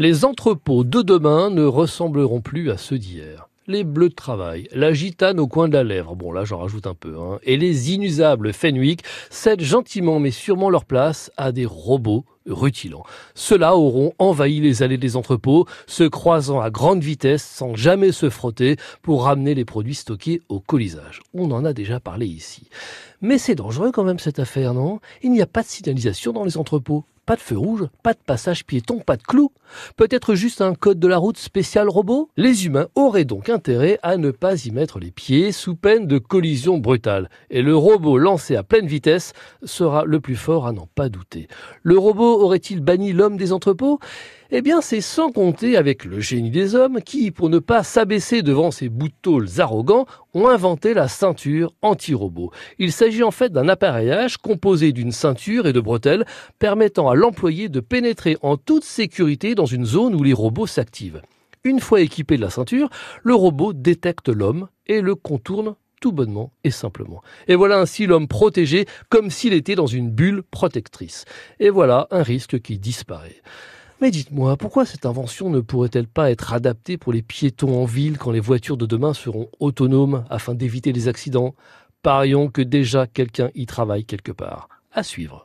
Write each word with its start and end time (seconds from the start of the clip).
Les 0.00 0.24
entrepôts 0.24 0.82
de 0.82 1.02
demain 1.02 1.50
ne 1.50 1.62
ressembleront 1.62 2.40
plus 2.40 2.70
à 2.70 2.78
ceux 2.78 2.98
d'hier. 2.98 3.50
Les 3.66 3.84
bleus 3.84 4.08
de 4.08 4.14
travail, 4.14 4.66
la 4.72 4.94
gitane 4.94 5.38
au 5.38 5.46
coin 5.46 5.68
de 5.68 5.74
la 5.74 5.84
lèvre, 5.84 6.16
bon 6.16 6.32
là 6.32 6.46
j'en 6.46 6.56
rajoute 6.56 6.86
un 6.86 6.94
peu, 6.94 7.18
hein, 7.18 7.38
et 7.42 7.58
les 7.58 7.92
inusables 7.92 8.54
Fenwick 8.54 9.02
cèdent 9.28 9.60
gentiment 9.60 10.18
mais 10.18 10.30
sûrement 10.30 10.70
leur 10.70 10.86
place 10.86 11.30
à 11.36 11.52
des 11.52 11.66
robots 11.66 12.24
rutilants. 12.46 13.04
Ceux-là 13.34 13.76
auront 13.76 14.12
envahi 14.18 14.60
les 14.60 14.82
allées 14.82 14.98
des 14.98 15.16
entrepôts, 15.16 15.66
se 15.86 16.04
croisant 16.04 16.60
à 16.60 16.70
grande 16.70 17.02
vitesse 17.02 17.44
sans 17.44 17.74
jamais 17.74 18.12
se 18.12 18.30
frotter 18.30 18.76
pour 19.02 19.24
ramener 19.24 19.54
les 19.54 19.64
produits 19.64 19.94
stockés 19.94 20.42
au 20.48 20.60
colisage. 20.60 21.20
On 21.34 21.50
en 21.50 21.64
a 21.64 21.72
déjà 21.72 22.00
parlé 22.00 22.26
ici. 22.26 22.68
Mais 23.20 23.38
c'est 23.38 23.54
dangereux 23.54 23.92
quand 23.92 24.04
même 24.04 24.18
cette 24.18 24.38
affaire, 24.38 24.74
non? 24.74 25.00
Il 25.22 25.32
n'y 25.32 25.42
a 25.42 25.46
pas 25.46 25.62
de 25.62 25.68
signalisation 25.68 26.32
dans 26.32 26.44
les 26.44 26.56
entrepôts. 26.56 27.04
Pas 27.26 27.36
de 27.36 27.42
feu 27.42 27.56
rouge, 27.56 27.86
pas 28.02 28.14
de 28.14 28.18
passage 28.18 28.64
piéton, 28.64 28.98
pas 28.98 29.16
de 29.16 29.22
clous. 29.22 29.52
Peut-être 29.96 30.34
juste 30.34 30.60
un 30.62 30.74
code 30.74 30.98
de 30.98 31.06
la 31.06 31.18
route 31.18 31.36
spécial 31.36 31.88
robot? 31.88 32.28
Les 32.36 32.66
humains 32.66 32.88
auraient 32.96 33.26
donc 33.26 33.48
intérêt 33.50 34.00
à 34.02 34.16
ne 34.16 34.32
pas 34.32 34.64
y 34.64 34.72
mettre 34.72 34.98
les 34.98 35.12
pieds 35.12 35.52
sous 35.52 35.76
peine 35.76 36.08
de 36.08 36.18
collision 36.18 36.78
brutale. 36.78 37.30
Et 37.50 37.62
le 37.62 37.76
robot 37.76 38.18
lancé 38.18 38.56
à 38.56 38.64
pleine 38.64 38.88
vitesse 38.88 39.32
sera 39.62 40.04
le 40.04 40.18
plus 40.18 40.34
fort 40.34 40.66
à 40.66 40.72
n'en 40.72 40.88
pas 40.92 41.08
douter. 41.08 41.46
Le 41.84 41.98
robot 41.98 42.29
aurait-il 42.32 42.80
banni 42.80 43.12
l'homme 43.12 43.36
des 43.36 43.52
entrepôts? 43.52 43.98
Eh 44.52 44.62
bien, 44.62 44.80
c'est 44.80 45.00
sans 45.00 45.30
compter 45.30 45.76
avec 45.76 46.04
le 46.04 46.18
génie 46.18 46.50
des 46.50 46.74
hommes 46.74 47.00
qui, 47.02 47.30
pour 47.30 47.50
ne 47.50 47.60
pas 47.60 47.84
s'abaisser 47.84 48.42
devant 48.42 48.72
ces 48.72 48.88
bouts 48.88 49.08
arrogants, 49.58 50.06
ont 50.34 50.48
inventé 50.48 50.92
la 50.92 51.06
ceinture 51.06 51.72
anti-robot. 51.82 52.50
Il 52.78 52.90
s'agit 52.90 53.22
en 53.22 53.30
fait 53.30 53.52
d'un 53.52 53.68
appareillage 53.68 54.38
composé 54.38 54.90
d'une 54.90 55.12
ceinture 55.12 55.68
et 55.68 55.72
de 55.72 55.80
bretelles 55.80 56.26
permettant 56.58 57.08
à 57.08 57.14
l'employé 57.14 57.68
de 57.68 57.78
pénétrer 57.78 58.36
en 58.42 58.56
toute 58.56 58.84
sécurité 58.84 59.54
dans 59.54 59.66
une 59.66 59.86
zone 59.86 60.16
où 60.16 60.24
les 60.24 60.32
robots 60.32 60.66
s'activent. 60.66 61.22
Une 61.62 61.78
fois 61.78 62.00
équipé 62.00 62.36
de 62.36 62.42
la 62.42 62.50
ceinture, 62.50 62.88
le 63.22 63.34
robot 63.34 63.72
détecte 63.72 64.30
l'homme 64.30 64.68
et 64.86 65.00
le 65.00 65.14
contourne 65.14 65.74
tout 66.00 66.12
bonnement 66.12 66.52
et 66.64 66.70
simplement. 66.70 67.22
Et 67.46 67.54
voilà 67.54 67.78
ainsi 67.78 68.06
l'homme 68.06 68.28
protégé 68.28 68.86
comme 69.08 69.30
s'il 69.30 69.52
était 69.52 69.74
dans 69.74 69.86
une 69.86 70.10
bulle 70.10 70.42
protectrice. 70.50 71.24
Et 71.60 71.70
voilà 71.70 72.08
un 72.10 72.22
risque 72.22 72.60
qui 72.60 72.78
disparaît. 72.78 73.42
Mais 74.00 74.10
dites-moi, 74.10 74.56
pourquoi 74.56 74.86
cette 74.86 75.04
invention 75.04 75.50
ne 75.50 75.60
pourrait-elle 75.60 76.08
pas 76.08 76.30
être 76.30 76.54
adaptée 76.54 76.96
pour 76.96 77.12
les 77.12 77.20
piétons 77.20 77.82
en 77.82 77.84
ville 77.84 78.16
quand 78.16 78.30
les 78.30 78.40
voitures 78.40 78.78
de 78.78 78.86
demain 78.86 79.12
seront 79.12 79.50
autonomes 79.60 80.24
afin 80.30 80.54
d'éviter 80.54 80.92
les 80.92 81.06
accidents? 81.06 81.54
Parions 82.02 82.48
que 82.48 82.62
déjà 82.62 83.06
quelqu'un 83.06 83.50
y 83.54 83.66
travaille 83.66 84.06
quelque 84.06 84.32
part. 84.32 84.70
À 84.92 85.02
suivre. 85.02 85.38